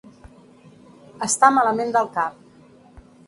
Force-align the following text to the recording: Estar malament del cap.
Estar 1.27 1.51
malament 1.57 1.93
del 1.97 2.09
cap. 2.17 2.41